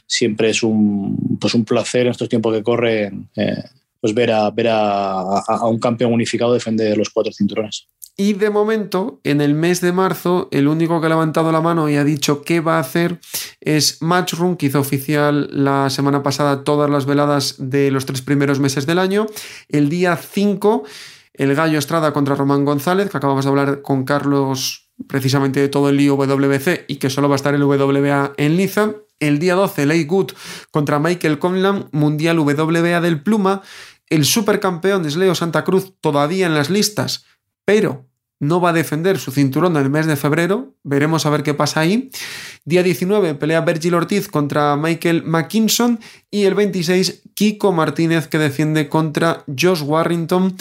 [0.05, 3.63] siempre es un, pues un placer en estos tiempos que corren eh,
[4.01, 7.87] pues ver, a, ver a, un campeón unificado defender los cuatro cinturones.
[8.17, 11.87] Y de momento, en el mes de marzo, el único que ha levantado la mano
[11.87, 13.19] y ha dicho qué va a hacer
[13.61, 18.59] es Matchroom, que hizo oficial la semana pasada todas las veladas de los tres primeros
[18.59, 19.27] meses del año.
[19.69, 20.83] El día 5
[21.33, 25.89] el Gallo Estrada contra Román González, que acabamos de hablar con Carlos precisamente de todo
[25.89, 28.91] el WBC y que solo va a estar el WBA en Liza.
[29.19, 30.31] El día 12, Ley Good
[30.71, 33.61] contra Michael Conlan, Mundial WBA del Pluma.
[34.09, 37.25] El supercampeón es Leo Santa Cruz todavía en las listas,
[37.65, 38.07] pero
[38.41, 40.73] no va a defender su cinturón en el mes de febrero.
[40.83, 42.09] Veremos a ver qué pasa ahí.
[42.65, 45.99] Día 19, pelea Virgil Ortiz contra Michael McKinson.
[46.31, 50.57] Y el 26, Kiko Martínez que defiende contra Josh Warrington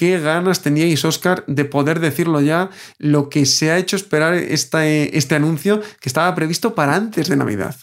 [0.00, 5.14] qué ganas teníais, Oscar, de poder decirlo ya, lo que se ha hecho esperar este,
[5.18, 7.76] este anuncio que estaba previsto para antes de Navidad.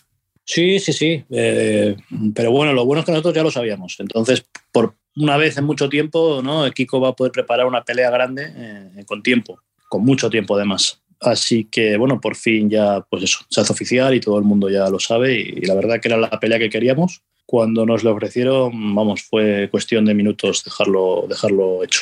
[0.43, 1.23] Sí, sí, sí.
[1.29, 1.95] Eh,
[2.33, 3.97] pero bueno, lo bueno es que nosotros ya lo sabíamos.
[3.99, 6.67] Entonces, por una vez en mucho tiempo, ¿no?
[6.71, 10.99] Kiko va a poder preparar una pelea grande eh, con tiempo, con mucho tiempo además.
[11.19, 14.71] Así que, bueno, por fin ya, pues eso, se hace oficial y todo el mundo
[14.71, 15.39] ya lo sabe.
[15.39, 17.21] Y, la verdad que era la pelea que queríamos.
[17.47, 22.01] Cuando nos lo ofrecieron, vamos, fue cuestión de minutos dejarlo, dejarlo hecho.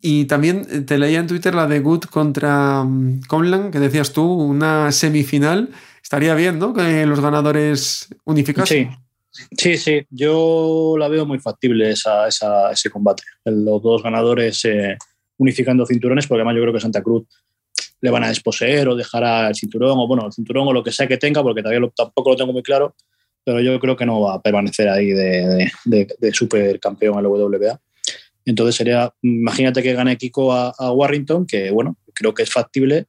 [0.00, 4.24] Y también te leía en Twitter la de Good contra mm, Conlan, que decías tú,
[4.24, 5.68] una semifinal.
[6.02, 6.72] Estaría bien, ¿no?
[6.72, 8.96] Que los ganadores unificasen.
[9.30, 10.06] Sí, sí, sí.
[10.08, 13.22] Yo la veo muy factible esa, ese combate.
[13.44, 14.96] Los dos ganadores eh,
[15.36, 17.26] unificando cinturones, porque además yo creo que Santa Cruz
[18.00, 20.90] le van a desposeer o dejará el cinturón, o bueno, el cinturón o lo que
[20.90, 22.94] sea que tenga, porque todavía tampoco lo tengo muy claro
[23.50, 27.80] pero yo creo que no va a permanecer ahí de, de, supercampeón en la.
[28.44, 33.06] Entonces sería, imagínate que gane Kiko a, Warrington, que bueno, creo que es factible.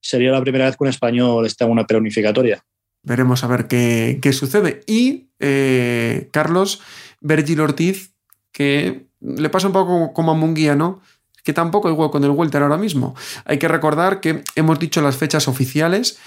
[0.00, 2.64] Sería la primera vez que un español está en una preunificatoria.
[3.04, 4.80] Veremos a ver qué, sucede.
[4.88, 6.80] Y eh, Carlos
[7.20, 8.14] Virgil Ortiz,
[8.50, 11.02] que le pasa un poco como a Munguía, ¿no?
[11.44, 13.14] Que tampoco hay hueco en el Welter ahora mismo.
[13.44, 16.18] Hay que recordar que hemos dicho las fechas oficiales.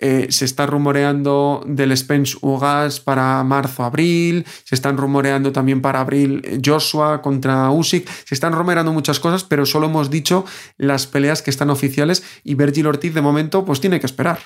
[0.00, 6.42] Eh, se está rumoreando del Spence Ugas para marzo-abril, se están rumoreando también para abril
[6.44, 10.44] eh, Joshua contra Usyk, se están rumoreando muchas cosas, pero solo hemos dicho
[10.76, 14.40] las peleas que están oficiales y Virgil Ortiz de momento pues tiene que esperar.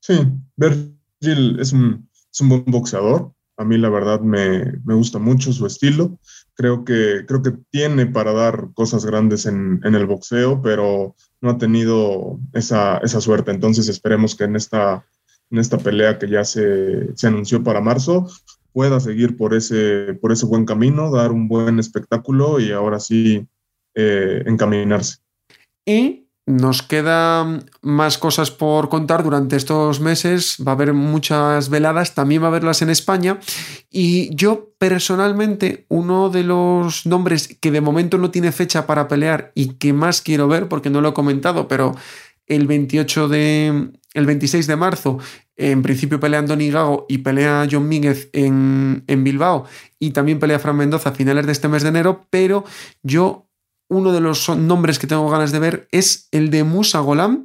[0.00, 0.14] Sí,
[0.56, 2.08] Virgil es un,
[2.40, 6.18] buen boxeador, a mí la verdad me, gusta mucho su estilo,
[6.54, 11.50] creo que, creo que tiene para dar cosas grandes en, en el boxeo, pero no
[11.50, 13.50] ha tenido esa, suerte.
[13.50, 15.04] Entonces esperemos que en esta,
[15.50, 18.28] en esta pelea que ya se, anunció para marzo
[18.72, 23.46] pueda seguir por ese, por ese buen camino, dar un buen espectáculo y ahora sí
[23.94, 25.18] eh, encaminarse.
[25.84, 30.56] Y nos quedan más cosas por contar durante estos meses.
[30.66, 33.38] Va a haber muchas veladas, también va a haberlas en España.
[33.90, 39.52] Y yo personalmente, uno de los nombres que de momento no tiene fecha para pelear
[39.54, 41.94] y que más quiero ver, porque no lo he comentado, pero
[42.46, 43.90] el 28 de.
[44.14, 45.20] El 26 de marzo
[45.56, 49.64] En principio pelea Andoni Gago y pelea John Mínguez en, en Bilbao
[49.98, 52.64] y también pelea Fran Mendoza a finales de este mes de enero, pero
[53.02, 53.48] yo
[53.92, 57.44] uno de los nombres que tengo ganas de ver es el de Musa Golan.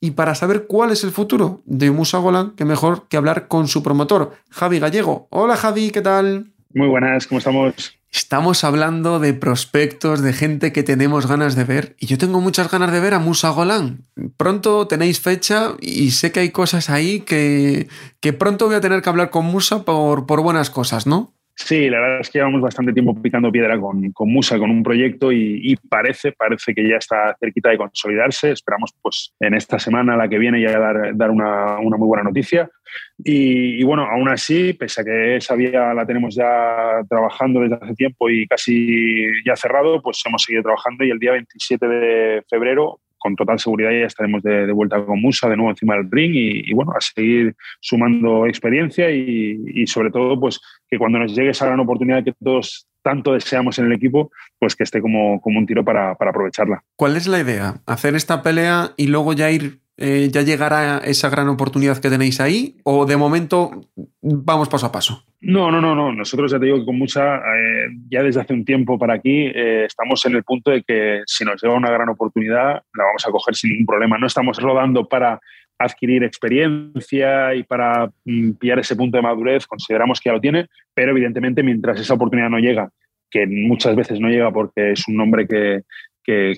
[0.00, 3.66] Y para saber cuál es el futuro de Musa Golan, qué mejor que hablar con
[3.66, 5.26] su promotor, Javi Gallego.
[5.30, 6.52] Hola Javi, ¿qué tal?
[6.72, 7.98] Muy buenas, ¿cómo estamos?
[8.10, 11.96] Estamos hablando de prospectos, de gente que tenemos ganas de ver.
[11.98, 14.04] Y yo tengo muchas ganas de ver a Musa Golan.
[14.36, 17.88] Pronto tenéis fecha y sé que hay cosas ahí que,
[18.20, 21.34] que pronto voy a tener que hablar con Musa por, por buenas cosas, ¿no?
[21.60, 24.82] Sí, la verdad es que llevamos bastante tiempo picando piedra con, con Musa, con un
[24.84, 28.52] proyecto y, parece, parece que ya está cerquita de consolidarse.
[28.52, 32.22] Esperamos pues en esta semana, la que viene, ya dar, dar una, una muy buena
[32.22, 32.70] noticia.
[33.18, 37.94] Y, bueno, aún así, pese a que esa vía la tenemos ya trabajando desde hace
[37.94, 43.00] tiempo y casi ya cerrado, pues hemos seguido trabajando y el día 27 de febrero
[43.18, 46.72] con total seguridad ya estaremos de, vuelta con Musa de nuevo encima del ring y,
[46.72, 51.80] bueno, a seguir sumando experiencia y, sobre todo pues que cuando nos llegue esa gran
[51.80, 55.84] oportunidad que todos tanto deseamos en el equipo, pues que esté como, como un tiro
[55.84, 56.82] para, para aprovecharla.
[56.96, 57.80] ¿Cuál es la idea?
[57.86, 62.40] ¿Hacer esta pelea y luego ya ir eh, ya llegará esa gran oportunidad que tenéis
[62.40, 62.76] ahí?
[62.84, 63.82] ¿O de momento
[64.22, 65.24] vamos paso a paso?
[65.40, 66.12] No, no, no, no.
[66.12, 69.46] Nosotros ya te digo que con mucha, eh, ya desde hace un tiempo para aquí,
[69.46, 73.26] eh, estamos en el punto de que si nos llega una gran oportunidad, la vamos
[73.26, 74.18] a coger sin ningún problema.
[74.18, 75.40] No estamos rodando para
[75.78, 80.68] adquirir experiencia y para mm, pillar ese punto de madurez, consideramos que ya lo tiene,
[80.94, 82.90] pero evidentemente mientras esa oportunidad no llega,
[83.30, 85.82] que muchas veces no llega porque es un nombre que,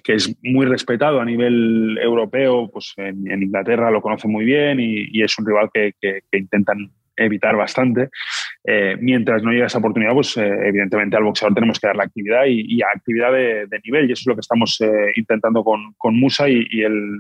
[0.02, 5.22] que, es muy respetado a nivel europeo, pues en, Inglaterra lo conoce muy bien y,
[5.22, 5.92] es un rival que,
[6.32, 8.08] intentan evitar bastante.
[8.64, 12.04] Eh, mientras no llega esa oportunidad, pues eh, evidentemente al boxeador tenemos que dar la
[12.04, 16.48] actividad y, actividad de, nivel, y eso es lo que estamos eh, intentando con, Musa
[16.48, 16.66] y,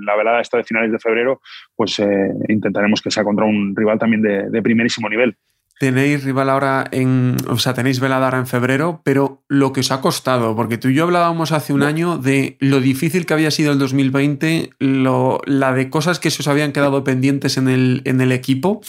[0.04, 1.40] la velada esta de finales de febrero,
[1.76, 2.02] pues
[2.48, 5.36] intentaremos que sea contra un rival también de primerísimo nivel
[5.80, 7.38] tenéis rival ahora en.
[7.48, 10.88] O sea, tenéis velada ahora en febrero, pero lo que os ha costado, porque tú
[10.88, 15.40] y yo hablábamos hace un año de lo difícil que había sido el 2020, lo,
[15.46, 18.82] la de cosas que se os habían quedado pendientes en el, en el equipo,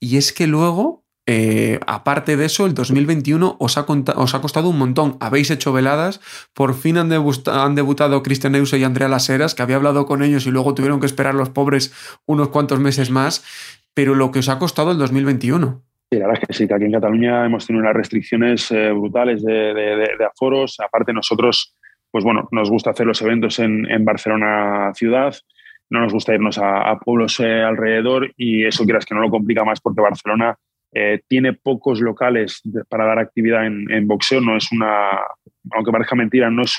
[0.00, 1.04] y es que luego.
[1.30, 3.84] Eh, aparte de eso, el 2021 os ha,
[4.16, 5.18] os ha, costado un montón.
[5.20, 6.22] Habéis hecho veladas,
[6.54, 10.46] por fin han, han debutado Cristian Euse y Andrea Laseras, que había hablado con ellos
[10.46, 11.92] y luego tuvieron que esperar los pobres
[12.24, 13.44] unos cuantos meses más,
[13.92, 15.84] pero lo que os ha costado el 2021.
[16.10, 18.92] Sí, la verdad es que sí, que aquí en Cataluña hemos tenido unas restricciones eh,
[18.92, 20.80] brutales de, aforos.
[20.80, 21.76] Aparte, nosotros,
[22.10, 25.34] pues bueno, nos gusta hacer los eventos en, Barcelona ciudad,
[25.90, 29.64] no nos gusta irnos a, pueblos eh, alrededor y eso quieras que no lo complica
[29.64, 30.56] más porque Barcelona
[30.94, 34.40] eh, tiene pocos locales para dar actividad en, boxeo.
[34.40, 35.10] No es una,
[35.72, 36.74] aunque parezca mentira, no es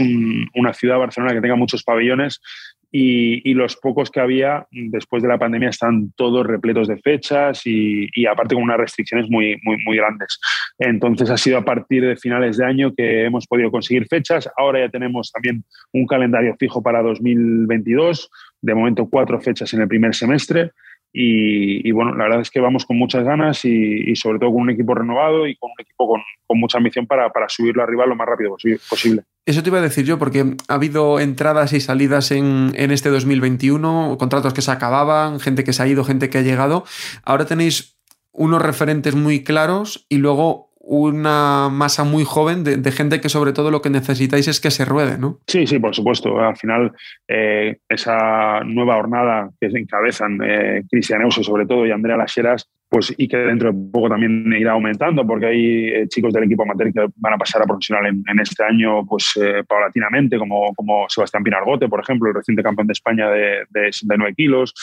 [0.56, 2.42] una ciudad Barcelona que tenga muchos pabellones
[2.92, 8.26] y, los pocos que había después de la pandemia están todos repletos de fechas y,
[8.26, 10.40] aparte con unas restricciones muy, muy, muy grandes.
[10.78, 14.50] Entonces ha sido a partir de finales de año que hemos podido conseguir fechas.
[14.58, 18.30] Ahora ya tenemos también un calendario fijo para 2022,
[18.62, 20.72] de momento cuatro fechas en el primer semestre
[21.12, 24.70] y, bueno, la verdad es que vamos con muchas ganas y, sobre todo con un
[24.70, 26.22] equipo renovado y con un equipo con,
[26.60, 29.24] mucha ambición para, subirlo arriba lo más rápido posible.
[29.46, 33.10] Eso te iba a decir yo, porque ha habido entradas y salidas en, en este
[33.10, 36.84] 2021, contratos que se acababan, gente que se ha ido, gente que ha llegado.
[37.24, 38.00] Ahora tenéis
[38.32, 43.70] unos referentes muy claros y luego una masa muy joven de, gente que sobre todo
[43.70, 45.38] lo que necesitáis es que se ruede, ¿no?
[45.46, 46.40] Sí, sí, por supuesto.
[46.40, 46.92] Al final,
[47.28, 53.14] eh, esa nueva jornada que encabezan eh, Cristian Euse sobre todo y Andrea Laseras, pues
[53.16, 56.92] y que dentro de poco también irá aumentando porque hay eh, chicos del equipo amateur
[56.92, 61.88] que van a pasar a profesional en, este año pues paulatinamente como, como Sebastián Pinargote,
[61.88, 64.74] por ejemplo, el reciente campeón de España de, de 69 kilos,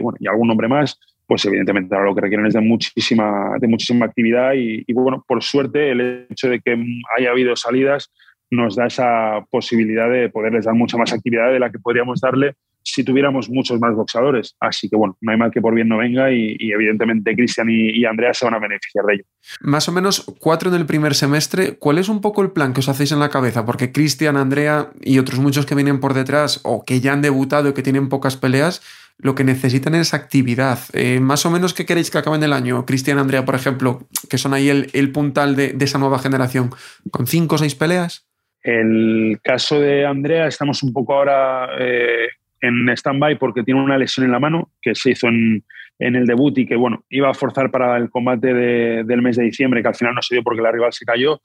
[0.00, 0.98] bueno, y algún nombre más
[1.28, 5.42] pues evidentemente ahora lo que requieren es de muchísima, de muchísima actividad y, bueno, por
[5.42, 6.82] suerte el hecho de que
[7.16, 8.10] haya habido salidas
[8.50, 12.54] nos da esa posibilidad de poderles dar mucha más actividad de la que podríamos darle
[12.82, 14.56] si tuviéramos muchos más boxeadores.
[14.58, 17.90] Así que bueno, no hay mal que por bien no venga y, evidentemente Cristian y,
[17.90, 19.24] y, Andrea se van a beneficiar de ello.
[19.60, 21.76] Más o menos cuatro en el primer semestre.
[21.76, 23.66] ¿Cuál es un poco el plan que os hacéis en la cabeza?
[23.66, 27.68] Porque Cristian, Andrea y otros muchos que vienen por detrás o que ya han debutado
[27.68, 28.80] y que tienen pocas peleas,
[29.18, 30.78] lo que necesitan es actividad.
[30.92, 32.86] Eh, más o menos, ¿qué queréis que acaben el año?
[32.86, 36.70] Cristian Andrea, por ejemplo, que son ahí el, puntal de, esa nueva generación,
[37.10, 38.26] ¿con cinco o seis peleas?
[38.62, 42.28] El caso de Andrea, estamos un poco ahora eh,
[42.60, 45.64] en stand-by porque tiene una lesión en la mano que se hizo en,
[45.98, 49.82] el debut y que, bueno, iba a forzar para el combate del mes de diciembre,
[49.82, 51.40] que al final no se dio porque la rival se cayó.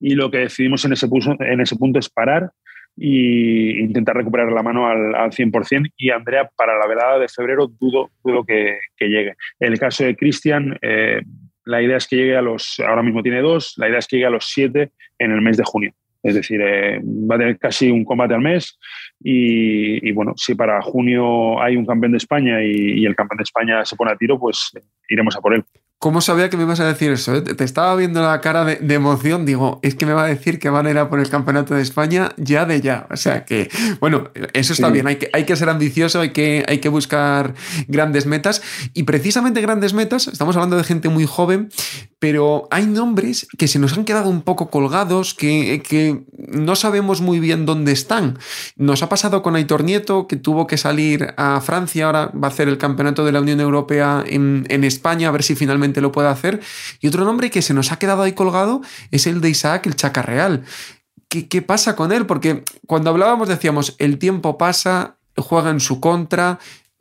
[0.00, 1.08] Y lo que decidimos en ese,
[1.40, 2.52] en ese punto es parar
[3.00, 5.92] y intentar recuperar la mano al, al 100%.
[5.96, 9.34] Y Andrea, para la velada de febrero, dudo, dudo que, llegue.
[9.60, 11.22] En el caso de Cristian, eh,
[11.64, 14.16] la idea es que llegue a los, ahora mismo tiene dos, la idea es que
[14.16, 15.92] llegue a los siete en el mes de junio.
[16.22, 18.78] Es decir, eh, va a tener casi un combate al mes
[19.20, 23.84] y, bueno, si para junio hay un campeón de España y, el campeón de España
[23.84, 24.72] se pone a tiro, pues
[25.08, 25.64] iremos a por él.
[26.00, 27.34] ¿Cómo sabía que me ibas a decir eso?
[27.34, 27.42] Eh?
[27.42, 29.44] Te estaba viendo la cara de, de, emoción.
[29.44, 31.74] Digo, es que me va a decir que van a ir a por el campeonato
[31.74, 33.08] de España ya de ya.
[33.10, 33.68] O sea que,
[33.98, 34.92] bueno, eso está sí.
[34.92, 35.08] bien.
[35.08, 37.54] Hay que, hay que ser ambicioso, hay que, hay que buscar
[37.88, 38.62] grandes metas.
[38.94, 41.68] Y precisamente grandes metas, estamos hablando de gente muy joven,
[42.20, 47.20] pero hay nombres que se nos han quedado un poco colgados, que, que no sabemos
[47.22, 48.38] muy bien dónde están.
[48.76, 52.50] Nos ha pasado con Aitor Nieto, que tuvo que salir a Francia, ahora va a
[52.52, 56.12] hacer el campeonato de la Unión Europea en, en España, a ver si finalmente lo
[56.12, 56.60] puede hacer.
[57.00, 59.96] Y otro nombre que se nos ha quedado ahí colgado es el de Isaac, el
[59.96, 60.64] Chacarreal.
[61.28, 62.26] ¿Qué, ¿Qué pasa con él?
[62.26, 66.58] Porque cuando hablábamos decíamos, el tiempo pasa, juega en su contra.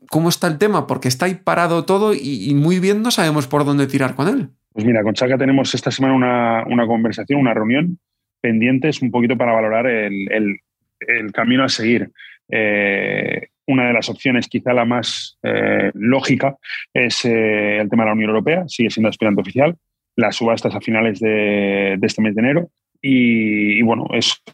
[0.10, 0.88] ¿Cómo está el tema?
[0.88, 4.50] Porque está ahí parado todo y, muy bien no sabemos por dónde tirar con él.
[4.72, 8.00] Pues mira, con Chaca tenemos esta semana una, una conversación, una reunión
[8.40, 10.60] pendientes un poquito para valorar el, el,
[11.00, 12.12] el camino a seguir.
[12.50, 16.56] Eh, una de las opciones, quizá la más eh, lógica,
[16.94, 19.76] es eh, el tema de la Unión Europea, sigue siendo aspirante oficial.
[20.16, 22.70] Las subastas a finales de, de este mes de enero.
[23.00, 24.08] Y, bueno,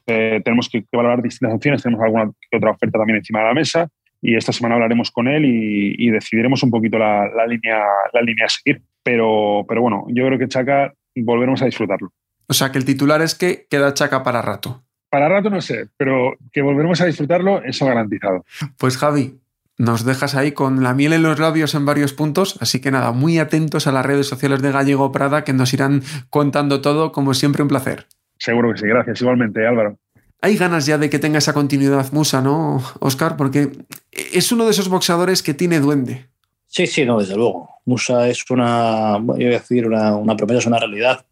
[0.07, 1.81] eh, tenemos que, que, valorar distintas opciones.
[1.81, 3.87] Tenemos alguna otra oferta también encima de la mesa.
[4.21, 8.45] Y esta semana hablaremos con él y, decidiremos un poquito la, la, línea, la línea
[8.45, 8.81] a seguir.
[9.03, 12.11] Pero, pero bueno, yo creo que Chaca volveremos a disfrutarlo.
[12.47, 14.83] O sea, que el titular es que queda Chaca para rato.
[15.13, 18.45] Para rato no sé, pero que volveremos a disfrutarlo, eso garantizado.
[18.79, 19.37] Pues Javi,
[19.77, 23.11] nos dejas ahí con la miel en los labios en varios puntos, así que nada,
[23.11, 26.01] muy atentos a las redes sociales de Gallego Prada que nos irán
[26.31, 28.07] contando todo, como siempre un placer.
[28.39, 29.99] Seguro que sí, gracias igualmente Álvaro.
[30.41, 33.37] Hay ganas ya de que tenga esa continuidad Musa, ¿no, Oscar?
[33.37, 33.69] Porque
[34.11, 36.25] es uno de esos boxeadores que tiene duende.
[36.65, 37.69] Sí, sí, no, desde luego.
[37.85, 41.23] Musa es una, yo voy a decir, una, una promesa, es una realidad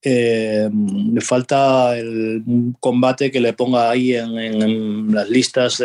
[0.00, 0.70] eh,
[1.12, 2.42] le falta el
[2.78, 5.82] combate que le ponga ahí en, las listas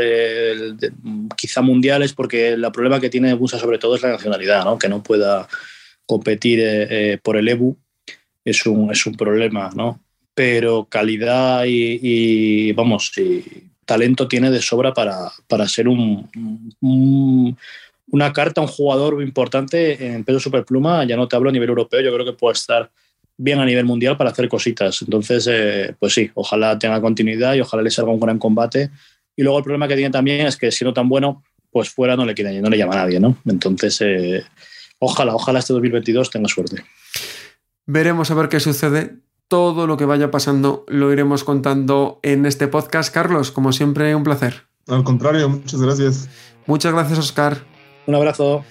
[1.36, 4.78] quizá mundiales, porque el problema que tiene Busa sobre todo es la nacionalidad, ¿no?
[4.78, 5.48] que no pueda
[6.06, 7.76] competir eh, eh, por el EBU
[8.46, 10.00] es un, es un problema, ¿no?
[10.36, 13.12] pero calidad y, vamos,
[13.86, 16.30] talento tiene de sobra para, para ser un,
[16.82, 17.58] un
[18.14, 22.00] una carta, un jugador importante en peso superpluma, ya no te hablo a nivel europeo,
[22.02, 22.92] yo creo que puede estar
[23.38, 25.02] bien a nivel mundial para hacer cositas.
[25.02, 28.92] Entonces, eh, pues sí, ojalá tenga continuidad y ojalá le salga un gran combate.
[29.36, 32.26] Y luego el problema que tiene también es que siendo tan bueno, pues fuera no
[32.26, 33.38] le, quiere, no le llama a nadie, ¿no?
[33.46, 34.44] Entonces, eh,
[35.00, 36.84] ojalá, ojalá este 2022 tenga suerte.
[37.86, 39.18] Veremos a ver qué sucede.
[39.48, 43.14] Todo lo que vaya pasando lo iremos contando en este podcast.
[43.14, 44.64] Carlos, como siempre, un placer.
[44.88, 46.30] Al contrario, muchas gracias.
[46.66, 47.58] Muchas gracias, Oscar.
[48.06, 48.64] Un abrazo.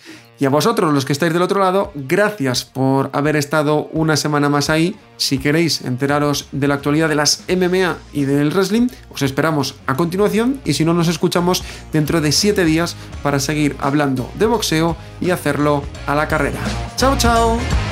[0.42, 4.48] Y a vosotros, los que estáis del otro lado, gracias por haber estado una semana
[4.48, 4.96] más ahí.
[5.16, 9.94] Si queréis enteraros de la actualidad de las MMA y del wrestling, os esperamos a
[9.94, 11.62] continuación y si no, nos escuchamos
[11.92, 16.58] dentro de siete días para seguir hablando de boxeo y hacerlo a la carrera.
[16.96, 17.91] ¡Chao, chao!